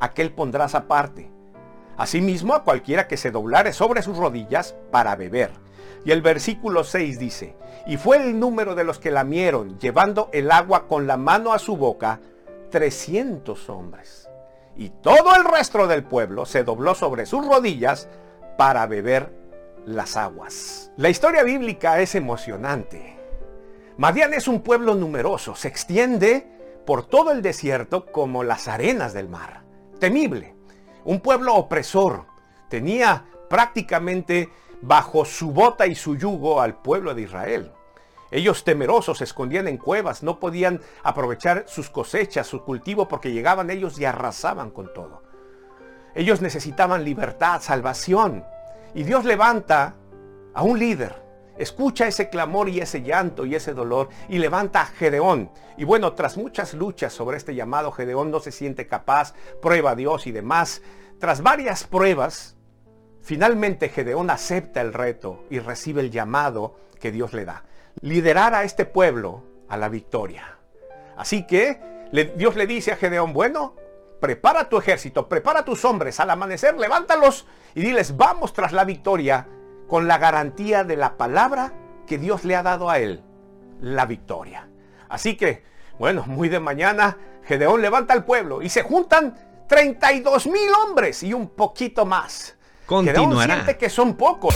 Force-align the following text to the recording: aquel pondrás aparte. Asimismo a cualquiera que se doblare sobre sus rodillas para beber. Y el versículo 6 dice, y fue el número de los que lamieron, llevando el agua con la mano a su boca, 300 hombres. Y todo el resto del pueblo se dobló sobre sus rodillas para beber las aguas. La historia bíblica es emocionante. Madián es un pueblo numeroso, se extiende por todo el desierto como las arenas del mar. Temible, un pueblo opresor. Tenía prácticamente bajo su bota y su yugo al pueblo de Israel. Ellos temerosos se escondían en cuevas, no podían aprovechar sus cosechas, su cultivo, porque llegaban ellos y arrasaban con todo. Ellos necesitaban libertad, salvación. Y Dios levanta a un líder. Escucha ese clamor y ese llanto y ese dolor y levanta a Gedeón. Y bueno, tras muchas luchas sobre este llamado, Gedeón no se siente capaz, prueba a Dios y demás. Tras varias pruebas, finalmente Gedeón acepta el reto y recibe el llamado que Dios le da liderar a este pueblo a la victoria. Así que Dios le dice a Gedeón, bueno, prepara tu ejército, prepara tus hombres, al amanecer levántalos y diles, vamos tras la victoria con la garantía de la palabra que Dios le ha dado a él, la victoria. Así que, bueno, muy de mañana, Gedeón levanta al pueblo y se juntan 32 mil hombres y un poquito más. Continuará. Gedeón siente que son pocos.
aquel 0.00 0.32
pondrás 0.32 0.74
aparte. 0.74 1.30
Asimismo 1.96 2.54
a 2.54 2.62
cualquiera 2.62 3.08
que 3.08 3.16
se 3.16 3.30
doblare 3.30 3.72
sobre 3.72 4.02
sus 4.02 4.16
rodillas 4.16 4.74
para 4.90 5.16
beber. 5.16 5.50
Y 6.04 6.12
el 6.12 6.22
versículo 6.22 6.84
6 6.84 7.18
dice, 7.18 7.56
y 7.86 7.96
fue 7.96 8.18
el 8.18 8.38
número 8.38 8.74
de 8.74 8.84
los 8.84 8.98
que 8.98 9.10
lamieron, 9.10 9.78
llevando 9.78 10.30
el 10.32 10.50
agua 10.50 10.86
con 10.86 11.06
la 11.06 11.16
mano 11.16 11.52
a 11.52 11.58
su 11.58 11.76
boca, 11.76 12.20
300 12.70 13.68
hombres. 13.68 14.28
Y 14.76 14.90
todo 14.90 15.34
el 15.34 15.44
resto 15.44 15.86
del 15.88 16.04
pueblo 16.04 16.46
se 16.46 16.62
dobló 16.62 16.94
sobre 16.94 17.26
sus 17.26 17.44
rodillas 17.44 18.08
para 18.56 18.86
beber 18.86 19.32
las 19.86 20.16
aguas. 20.16 20.92
La 20.96 21.08
historia 21.08 21.42
bíblica 21.42 22.00
es 22.00 22.14
emocionante. 22.14 23.18
Madián 23.96 24.34
es 24.34 24.46
un 24.46 24.60
pueblo 24.60 24.94
numeroso, 24.94 25.56
se 25.56 25.66
extiende 25.66 26.46
por 26.86 27.06
todo 27.06 27.32
el 27.32 27.42
desierto 27.42 28.06
como 28.06 28.44
las 28.44 28.68
arenas 28.68 29.12
del 29.12 29.28
mar. 29.28 29.67
Temible, 29.98 30.54
un 31.04 31.20
pueblo 31.20 31.54
opresor. 31.54 32.26
Tenía 32.68 33.24
prácticamente 33.48 34.50
bajo 34.80 35.24
su 35.24 35.50
bota 35.50 35.86
y 35.86 35.94
su 35.94 36.16
yugo 36.16 36.60
al 36.60 36.80
pueblo 36.80 37.14
de 37.14 37.22
Israel. 37.22 37.72
Ellos 38.30 38.62
temerosos 38.62 39.18
se 39.18 39.24
escondían 39.24 39.68
en 39.68 39.78
cuevas, 39.78 40.22
no 40.22 40.38
podían 40.38 40.80
aprovechar 41.02 41.64
sus 41.66 41.88
cosechas, 41.88 42.46
su 42.46 42.62
cultivo, 42.62 43.08
porque 43.08 43.32
llegaban 43.32 43.70
ellos 43.70 43.98
y 43.98 44.04
arrasaban 44.04 44.70
con 44.70 44.92
todo. 44.92 45.22
Ellos 46.14 46.42
necesitaban 46.42 47.04
libertad, 47.04 47.60
salvación. 47.62 48.44
Y 48.94 49.04
Dios 49.04 49.24
levanta 49.24 49.96
a 50.52 50.62
un 50.62 50.78
líder. 50.78 51.27
Escucha 51.58 52.06
ese 52.06 52.28
clamor 52.30 52.68
y 52.68 52.80
ese 52.80 53.02
llanto 53.02 53.44
y 53.44 53.54
ese 53.54 53.74
dolor 53.74 54.08
y 54.28 54.38
levanta 54.38 54.82
a 54.82 54.86
Gedeón. 54.86 55.50
Y 55.76 55.84
bueno, 55.84 56.12
tras 56.12 56.36
muchas 56.36 56.74
luchas 56.74 57.12
sobre 57.12 57.36
este 57.36 57.54
llamado, 57.54 57.92
Gedeón 57.92 58.30
no 58.30 58.40
se 58.40 58.52
siente 58.52 58.86
capaz, 58.86 59.34
prueba 59.60 59.90
a 59.90 59.96
Dios 59.96 60.26
y 60.26 60.32
demás. 60.32 60.82
Tras 61.18 61.42
varias 61.42 61.84
pruebas, 61.84 62.56
finalmente 63.20 63.88
Gedeón 63.88 64.30
acepta 64.30 64.80
el 64.80 64.92
reto 64.92 65.44
y 65.50 65.58
recibe 65.58 66.00
el 66.00 66.10
llamado 66.10 66.76
que 67.00 67.12
Dios 67.12 67.32
le 67.32 67.44
da 67.44 67.64
liderar 68.00 68.54
a 68.54 68.64
este 68.64 68.84
pueblo 68.84 69.42
a 69.68 69.76
la 69.76 69.88
victoria. 69.88 70.56
Así 71.16 71.46
que 71.46 71.80
Dios 72.36 72.56
le 72.56 72.66
dice 72.66 72.92
a 72.92 72.96
Gedeón, 72.96 73.32
bueno, 73.32 73.74
prepara 74.20 74.68
tu 74.68 74.78
ejército, 74.78 75.28
prepara 75.28 75.64
tus 75.64 75.84
hombres, 75.84 76.20
al 76.20 76.30
amanecer 76.30 76.78
levántalos 76.78 77.46
y 77.74 77.82
diles, 77.82 78.16
vamos 78.16 78.52
tras 78.52 78.72
la 78.72 78.84
victoria 78.84 79.46
con 79.88 80.06
la 80.06 80.18
garantía 80.18 80.84
de 80.84 80.96
la 80.96 81.16
palabra 81.16 81.72
que 82.06 82.18
Dios 82.18 82.44
le 82.44 82.54
ha 82.54 82.62
dado 82.62 82.88
a 82.90 82.98
él, 82.98 83.22
la 83.80 84.06
victoria. 84.06 84.68
Así 85.08 85.36
que, 85.36 85.64
bueno, 85.98 86.24
muy 86.26 86.48
de 86.48 86.60
mañana, 86.60 87.16
Gedeón 87.42 87.82
levanta 87.82 88.14
al 88.14 88.24
pueblo 88.24 88.62
y 88.62 88.68
se 88.68 88.82
juntan 88.82 89.64
32 89.66 90.46
mil 90.46 90.70
hombres 90.84 91.22
y 91.22 91.32
un 91.32 91.48
poquito 91.48 92.04
más. 92.06 92.56
Continuará. 92.86 93.22
Gedeón 93.22 93.44
siente 93.44 93.76
que 93.76 93.90
son 93.90 94.14
pocos. 94.14 94.54